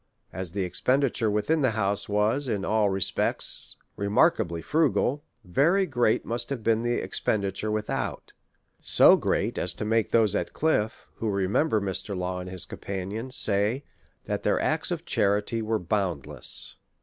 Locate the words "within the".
1.29-1.69